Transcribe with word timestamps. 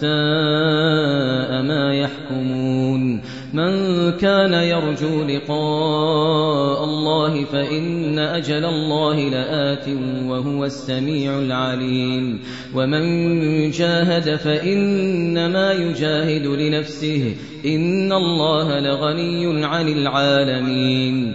ساء 0.00 1.62
ما 1.62 1.94
يحكمون. 1.94 3.20
من 3.54 4.10
كان 4.12 4.52
يرجو 4.54 5.24
لقاء 5.24 6.84
الله 6.84 7.44
فإن 7.44 8.18
أجل 8.18 8.64
الله 8.64 9.28
لآت 9.28 9.88
وهو 10.26 10.64
السميع 10.64 11.38
العليم. 11.38 12.40
ومن 12.74 13.70
جاهد 13.70 14.36
فإنما 14.36 15.72
يجاهد 15.72 16.46
لنفسه. 16.46 17.34
إن 17.66 18.12
الله 18.12 18.80
لغني 18.80 19.64
عن 19.64 19.88
العالمين. 19.88 21.34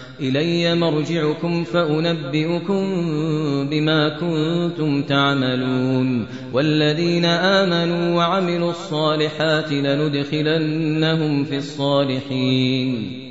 إلي 0.21 0.75
مرجعكم 0.75 1.63
فأنبئكم 1.63 2.83
بما 3.69 4.09
كنتم 4.19 5.01
تعملون 5.01 6.27
والذين 6.53 7.25
آمنوا 7.25 8.15
وعملوا 8.17 8.69
الصالحات 8.69 9.71
لندخلنهم 9.71 11.43
في 11.43 11.57
الصالحين 11.57 13.30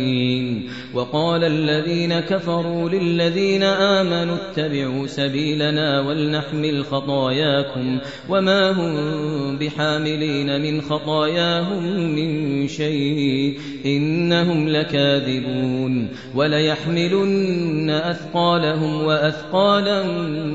المتقين 0.00 0.70
وقال 0.94 1.44
الذين 1.44 2.20
كفروا 2.20 2.88
للذين 2.88 3.62
آمنوا 3.62 4.36
اتبعوا 4.36 5.06
سبيلنا 5.06 6.00
ولنحمل 6.00 6.84
خطاياكم 6.84 7.98
وما 8.28 8.70
هم 8.70 9.58
بحاملين 9.58 10.60
من 10.60 10.80
خطاياهم 10.80 12.14
من 12.14 12.68
شيء. 12.68 13.58
إنهم 13.86 14.68
لكاذبون. 14.68 16.08
وليحملن 16.34 17.90
أثقالهم 17.90 19.04
وأثقالا 19.04 20.02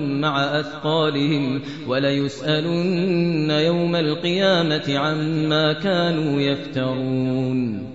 مع 0.07 0.59
أثقالهم. 0.59 1.61
وليسألن 1.87 3.51
يوم 3.51 3.95
القيامة 3.95 4.97
عما 4.97 5.73
كانوا 5.73 6.41
يفترون. 6.41 7.94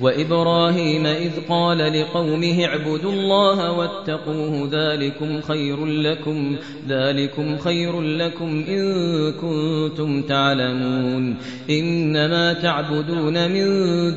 وإبراهيم 0.00 1.06
إذ 1.06 1.30
قال 1.48 1.78
لقومه 1.78 2.64
اعبدوا 2.64 3.12
الله 3.12 3.72
واتقوه 3.72 4.68
ذلكم 4.72 5.40
خير 5.40 5.86
لكم 5.86 6.56
ذلكم 6.88 7.56
خير 7.58 8.00
لكم 8.00 8.64
إن 8.68 9.32
كنتم 9.32 10.22
تعلمون. 10.22 11.36
إنما 11.70 12.52
تعبدون 12.52 13.50
من 13.50 13.66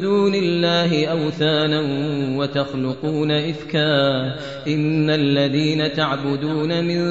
دون 0.02 0.36
الله 0.36 1.06
أوثانا 1.06 1.82
وتخلقون 2.38 3.32
إفكا. 3.32 4.26
إن 4.68 5.10
الذين 5.10 5.94
تعبدون 5.94 6.84
من 6.84 7.02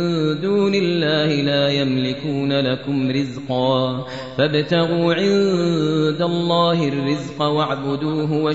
دون 0.41 0.75
الله 0.75 1.43
لا 1.43 1.69
يملكون 1.69 2.53
لكم 2.53 3.11
رزقا. 3.11 4.07
فابتغوا 4.39 5.15
عند 5.15 6.23
الله 6.23 6.89
الرزق 6.89 7.43
واعبدوه 7.43 8.33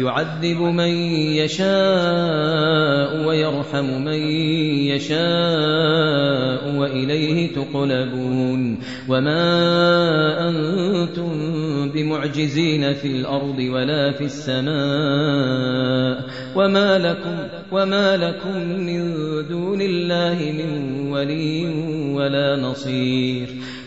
يعذب 0.00 0.60
من 0.60 0.88
يشاء 1.42 3.26
ويرحم 3.26 4.04
من 4.04 4.20
يشاء 4.92 6.76
وإليه 6.76 7.52
تقلبون 7.52 8.78
وما 9.08 10.48
أنتم 10.48 11.30
بمعجزين 11.90 12.92
في 12.94 13.06
الأرض 13.06 13.58
ولا 13.58 14.12
في 14.12 14.24
السماء 14.24 14.70
وما 16.56 16.98
لكم 16.98 17.36
وما 17.72 18.16
لكم 18.16 18.58
من 18.58 19.14
دون 19.48 19.82
الله 19.82 20.52
من 20.52 21.00
ولي 21.12 21.66
ولا 22.14 22.56
نصير 22.56 23.48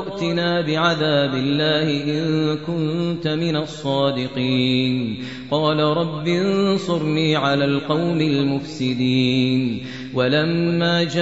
ائتنا 0.00 0.60
بعذاب 0.60 1.34
الله 1.34 2.04
إن 2.04 2.56
كنت 2.66 3.28
من 3.28 3.56
الصادقين. 3.56 5.24
قال 5.50 5.80
رب 5.80 6.28
انصرني 6.28 7.36
على 7.36 7.64
القوم 7.64 8.20
المفسدين. 8.20 9.80
ولما 10.14 11.02
جاءت 11.02 11.20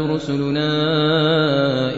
رسلنا 0.00 0.70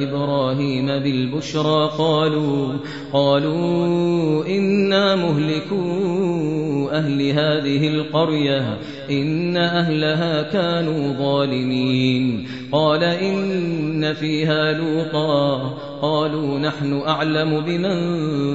إبراهيم 0.03 0.87
بالبشرى 0.87 1.91
قالوا 1.99 2.73
قالوا 3.13 4.47
إنا 4.47 5.17
مهلكو 5.17 6.58
أهل 6.93 7.31
هذه 7.31 7.89
القرية 7.89 8.79
إن 9.11 9.57
أهلها 9.57 10.43
كانوا 10.43 11.13
ظالمين. 11.13 12.49
قال 12.73 13.05
إن 13.05 14.15
فيها 14.15 14.73
لوطا. 14.73 15.59
قالوا 16.03 16.59
نحن 16.59 17.03
أعلم 17.07 17.61
بمن 17.61 17.97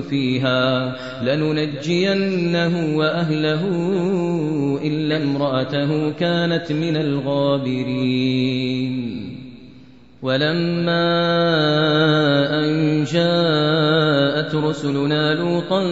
فيها. 0.02 0.96
لننجينه 1.24 2.98
وأهله 2.98 3.62
إلا 4.84 5.24
امرأته 5.24 6.10
كانت 6.10 6.72
من 6.72 6.98
الغابرين. 6.98 8.24
ولما 10.22 11.04
أن 12.64 13.04
جاءت 13.04 14.56
رسلنا 14.56 15.34
لوطا 15.34 15.84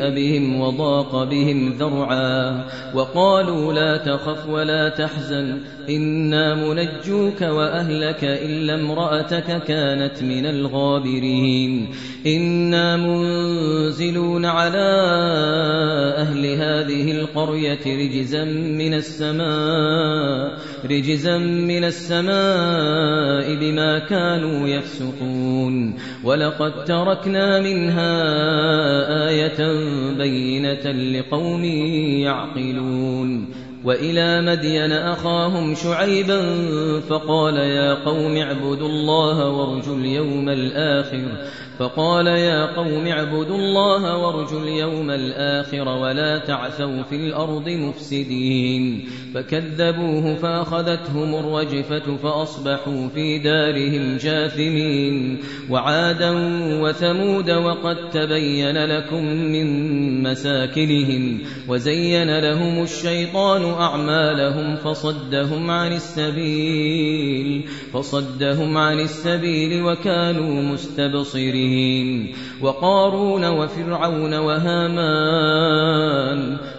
سيء 0.00 0.10
بهم 0.10 0.60
وضاق 0.60 1.24
بهم 1.24 1.72
ذرعا 1.72 2.64
وقالوا 2.94 3.72
لا 3.72 3.96
تخف 3.96 4.48
ولا 4.48 4.88
تحزن 4.88 5.58
إنا 5.88 6.54
منجوك 6.54 7.42
وأهلك 7.42 8.24
إلا 8.24 8.74
امرأتك 8.74 9.62
كانت 9.62 10.22
من 10.22 10.46
الغابرين 10.46 11.88
إنا 12.26 12.96
منزلون 12.96 14.44
على 14.44 14.90
أهل 16.16 16.46
هذه 16.46 17.10
القرية 17.20 17.84
رجزا 17.86 18.44
من 18.44 18.94
السماء 18.94 20.58
رجزا 20.84 21.38
من 21.38 21.84
السماء 21.84 23.54
بما 23.54 23.98
كانوا 23.98 24.68
يفسقون 24.68 25.94
ولقد 26.24 26.84
تركنا 26.84 27.60
منها 27.60 28.10
آية 29.28 29.89
بينة 30.18 30.92
لقوم 30.92 31.64
يعقلون 32.24 33.50
وإلى 33.84 34.42
مدين 34.42 34.92
أخاهم 34.92 35.74
شعيبا 35.74 36.40
فقال 37.00 37.56
يا 37.56 37.94
قوم 37.94 38.36
اعبدوا 38.36 38.88
الله 38.88 39.48
وارجوا 39.48 39.96
اليوم 39.96 40.48
الآخر 40.48 41.24
فقال 41.80 42.26
يا 42.26 42.76
قوم 42.76 43.06
اعبدوا 43.06 43.56
الله 43.56 44.16
وارجوا 44.16 44.60
اليوم 44.60 45.10
الآخر 45.10 45.88
ولا 45.88 46.38
تعثوا 46.38 47.02
في 47.02 47.16
الأرض 47.16 47.68
مفسدين. 47.68 49.08
فكذبوه 49.34 50.34
فأخذتهم 50.34 51.34
الرجفة 51.34 52.16
فأصبحوا 52.16 53.08
في 53.08 53.38
دارهم 53.38 54.16
جاثمين. 54.16 55.38
وعادا 55.70 56.30
وثمود 56.82 57.50
وقد 57.50 58.10
تبين 58.10 58.84
لكم 58.84 59.24
من 59.24 60.22
مساكنهم 60.22 61.40
وزين 61.68 62.38
لهم 62.38 62.82
الشيطان 62.82 63.64
أعمالهم 63.64 64.76
فصدهم 64.76 65.70
عن 65.70 65.92
السبيل 65.92 67.64
فصدهم 67.92 68.76
عن 68.76 69.00
السبيل 69.00 69.82
وكانوا 69.82 70.62
مستبصرين. 70.62 71.69
وقارون 72.62 73.44
وفرعون 73.44 74.34
وهامان. 74.34 75.90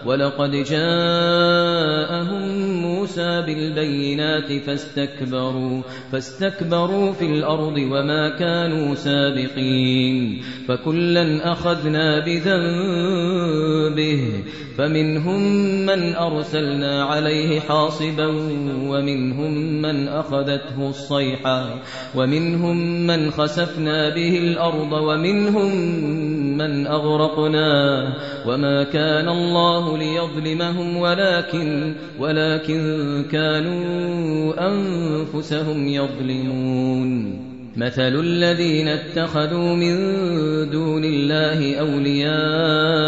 ولقد 0.06 0.52
جاءهم 0.52 2.42
موسى 2.82 3.42
بالبينات 3.42 4.64
فاستكبروا 4.66 5.82
فاستكبروا 6.12 7.12
في 7.12 7.26
الأرض 7.26 7.78
وما 7.78 8.30
كانوا 8.40 8.96
سابقين. 8.96 10.42
فكلا 10.68 11.52
أخذنا 11.52 12.26
بذنبه 12.26 13.62
فمنهم 14.78 15.42
من 15.86 16.16
أرسلنا 16.16 17.04
عليه 17.04 17.60
حاصبا 17.60 18.28
ومنهم 18.90 19.82
من 19.82 20.08
أخذته 20.08 20.90
الصيحة 20.90 21.82
ومنهم 22.16 23.08
من 23.08 23.32
خسفنا 23.32 24.16
به 24.16 24.38
الأرض 24.38 24.81
ومنهم 24.94 25.76
من 26.58 26.88
أغرقنا 26.88 28.04
وما 28.48 28.84
كان 28.84 29.30
الله 29.30 29.98
ليظلمهم 29.98 30.98
ولكن 30.98 31.94
ولكن 32.20 32.82
كانوا 33.32 34.54
أنفسهم 34.68 35.88
يظلمون. 35.88 37.42
مثل 37.78 38.20
الذين 38.20 38.88
اتخذوا 38.88 39.76
من 39.76 39.96
دون 40.70 41.04
الله 41.04 41.76
أولياء 41.76 43.01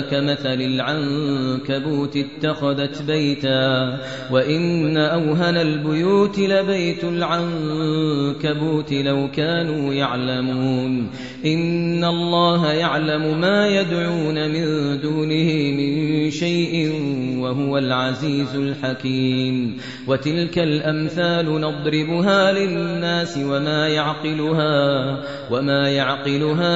كمثل 0.00 0.60
العنكبوت 0.60 2.16
اتخذت 2.16 3.02
بيتا 3.02 3.98
وإن 4.30 4.96
أوهن 4.96 5.56
البيوت 5.56 6.38
لبيت 6.38 7.04
العنكبوت 7.04 8.92
لو 8.92 9.28
كانوا 9.30 9.94
يعلمون 9.94 11.10
إن 11.44 12.04
الله 12.04 12.72
يعلم 12.72 13.40
ما 13.40 13.66
يدعون 13.66 14.50
من 14.50 15.00
دونه 15.00 15.52
من 15.76 16.30
شيء 16.30 16.92
وهو 17.38 17.78
العزيز 17.78 18.54
الحكيم 18.56 19.76
وتلك 20.06 20.58
الأمثال 20.58 21.60
نضربها 21.60 22.52
للناس 22.52 23.38
وما 23.38 23.88
يعقلها 23.88 25.20
وما 25.50 25.90
يعقلها 25.90 26.70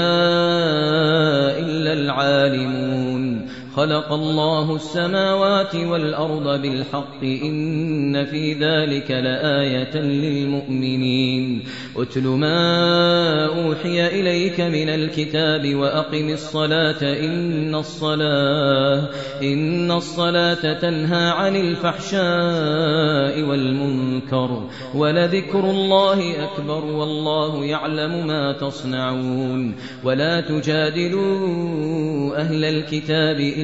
خلق 3.77 4.13
الله 4.13 4.77
السماوات 4.77 5.75
والأرض 5.75 6.63
بالحق 6.63 7.23
إن 7.23 8.25
في 8.25 8.53
ذلك 8.53 9.11
لآية 9.11 9.97
للمؤمنين. 9.97 11.63
أتل 11.97 12.23
ما 12.23 13.47
أوحي 13.47 14.07
إليك 14.07 14.61
من 14.61 14.89
الكتاب 14.89 15.75
وأقم 15.75 16.29
الصلاة 16.29 17.03
إن 17.03 17.75
الصلاة 17.75 19.09
إن 19.43 19.91
الصلاة 19.91 20.73
تنهى 20.73 21.31
عن 21.31 21.57
الفحشاء 21.57 23.43
والمنكر 23.43 24.69
ولذكر 24.95 25.71
الله 25.71 26.45
أكبر 26.45 26.85
والله 26.85 27.65
يعلم 27.65 28.27
ما 28.27 28.53
تصنعون. 28.53 29.75
ولا 30.05 30.41
تجادلوا 30.41 32.37
أهل 32.37 32.65
الكتاب 32.65 33.41
إلا 33.41 33.64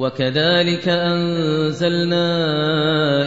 وكذلك 0.00 0.88
أنزلنا 0.88 2.26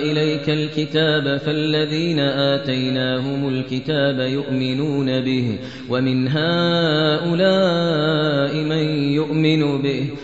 إليك 0.01 0.49
الكتاب 0.49 1.37
فالذين 1.37 2.19
آتيناهم 2.19 3.47
الكتاب 3.47 4.19
يؤمنون 4.19 5.21
به 5.21 5.57
ومن 5.89 6.27
هؤلاء 6.27 7.33
من 8.55 9.13
يؤمن 9.13 9.81
به 9.81 10.07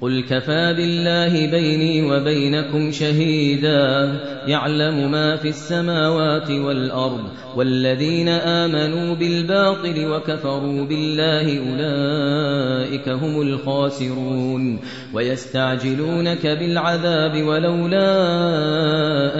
قل 0.00 0.22
كفى 0.22 0.74
بالله 0.76 1.50
بيني 1.50 2.02
وبينكم 2.02 2.90
شهيدا 2.90 4.14
يعلم 4.46 5.10
ما 5.10 5.36
في 5.36 5.48
السماوات 5.48 6.50
والأرض 6.50 7.24
والذين 7.56 8.28
آمنوا 8.28 9.14
بالباطل 9.14 10.06
وكفروا 10.06 10.84
بالله 10.84 11.58
أولئك 11.58 13.08
هم 13.08 13.42
الخاسرون 13.42 14.80
ويستعجلونك 15.14 16.46
بالعذاب 16.46 17.42
ولولا 17.42 18.08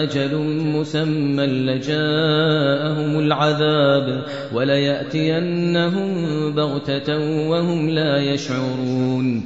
أجل 0.03 0.37
مسمى 0.47 1.45
لجاءهم 1.45 3.19
العذاب 3.19 4.23
وليأتينهم 4.53 6.09
بغتة 6.55 7.17
وهم 7.49 7.89
لا 7.89 8.17
يشعرون 8.17 9.43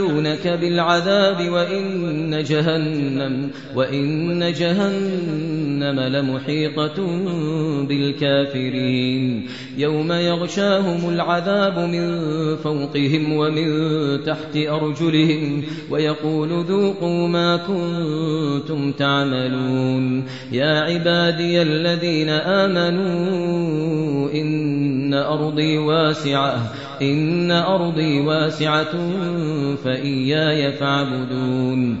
يستعجلونك 0.00 0.48
بالعذاب 0.48 1.48
وإن 1.48 2.42
جهنم 2.42 3.50
وإن 3.74 4.52
جهنم 4.52 6.00
لمحيطة 6.00 7.06
بالكافرين 7.88 9.46
يوم 9.76 10.12
يغشاهم 10.12 11.10
العذاب 11.10 11.78
من 11.78 12.16
فوقهم 12.56 13.32
ومن 13.32 13.68
تحت 14.24 14.56
أرجلهم 14.56 15.62
ويقول 15.90 16.64
ذوقوا 16.64 17.28
ما 17.28 17.56
كنتم 17.56 18.92
تعملون 18.92 20.24
يا 20.52 20.80
عبادي 20.80 21.62
الذين 21.62 22.28
آمنوا 22.28 24.30
إن 24.32 25.14
أرضي 25.14 25.78
واسعة 25.78 26.72
إن 27.02 27.50
أرضي 27.50 28.20
واسعة 28.20 28.92
فإياي 29.84 30.72
فاعبدون 30.72 32.00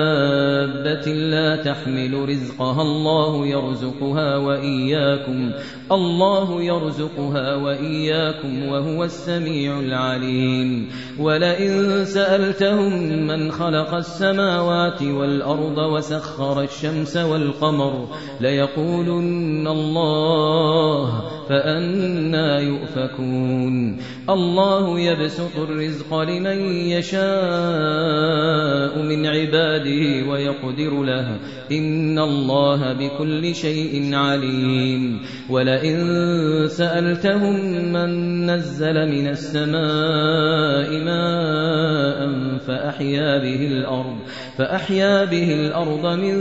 لا 1.12 1.56
تحمل 1.56 2.28
رزقها 2.28 2.82
الله 2.82 3.46
يرزقها 3.46 4.36
وإياكم. 4.36 5.50
الله 5.92 6.62
يرزقها 6.62 7.54
وإياكم 7.56 8.68
وهو 8.68 9.04
السميع 9.04 9.80
العليم. 9.80 10.88
ولئن 11.20 12.04
سألتهم 12.04 13.02
من 13.26 13.52
خلق 13.52 13.94
السماوات 13.94 15.02
والأرض 15.02 15.78
وسخر 15.78 16.62
الشمس 16.62 17.16
والقمر 17.16 18.08
ليقولن 18.40 19.68
الله 19.68 21.22
فأنا 21.48 22.58
يؤفكون. 22.58 23.98
الله 24.30 25.00
يبسط 25.00 25.58
الرزق 25.58 26.14
لمن 26.14 26.58
يشاء. 26.70 28.23
يشاء 28.24 29.02
من 29.02 29.26
عباده 29.26 30.30
ويقدر 30.30 31.02
له 31.02 31.38
إن 31.72 32.18
الله 32.18 32.92
بكل 32.92 33.54
شيء 33.54 34.14
عليم. 34.14 35.20
ولئن 35.50 36.68
سألتهم 36.68 37.54
من 37.92 38.10
نزل 38.50 39.08
من 39.08 39.28
السماء 39.28 41.04
ماء 41.04 42.18
فأحيا 42.58 43.38
به 43.38 43.66
الأرض 43.66 44.16
فأحيا 44.58 45.24
به 45.24 45.54
الأرض 45.54 46.06
من 46.18 46.34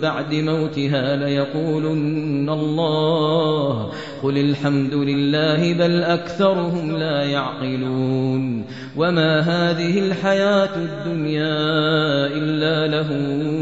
بعد 0.00 0.34
موتها 0.34 1.16
ليقولن 1.16 2.50
الله 2.50 3.92
قل 4.22 4.38
الحمد 4.38 4.94
لله 4.94 5.72
بل 5.72 6.02
أكثرهم 6.02 6.96
لا 6.96 7.22
يعقلون 7.22 8.64
وما 8.96 9.40
هذه 9.40 9.98
الحياة 9.98 10.76
الدنيا 10.76 11.56
إلا 12.26 12.86
له 12.86 13.10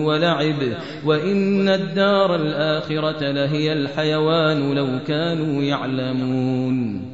ولعب 0.05 0.63
وإن 1.05 1.69
الدار 1.69 2.37
الآخرة 2.37 3.31
لهي 3.31 3.73
الحيوان 3.73 4.75
لو 4.75 4.89
كانوا 5.07 5.63
يعلمون 5.63 7.14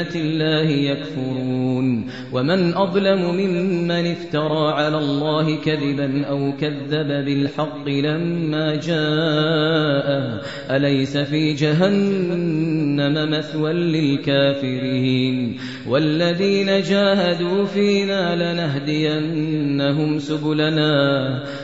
الله 0.15 0.69
يكفرون. 0.69 2.07
ومن 2.33 2.73
أظلم 2.73 3.35
ممن 3.35 3.91
افترى 3.91 4.71
على 4.71 4.97
الله 4.97 5.55
كذبا 5.55 6.25
أو 6.25 6.51
كذب 6.61 7.07
بالحق 7.07 7.89
لما 7.89 8.75
جاءه. 8.75 10.41
أليس 10.75 11.17
في 11.17 11.53
جهنم 11.53 13.31
مثوى 13.31 13.73
للكافرين؟ 13.73 15.57
والذين 15.87 16.81
جاهدوا 16.81 17.65
فينا 17.65 18.53
لنهدينهم 18.53 20.19
سبلنا. 20.19 21.43